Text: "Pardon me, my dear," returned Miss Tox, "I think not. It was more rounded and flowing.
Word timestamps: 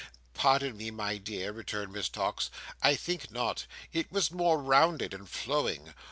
"Pardon 0.33 0.77
me, 0.77 0.89
my 0.89 1.17
dear," 1.19 1.51
returned 1.51 1.93
Miss 1.93 2.09
Tox, 2.09 2.49
"I 2.81 2.95
think 2.95 3.29
not. 3.29 3.67
It 3.93 4.11
was 4.11 4.31
more 4.31 4.57
rounded 4.57 5.13
and 5.13 5.29
flowing. 5.29 5.93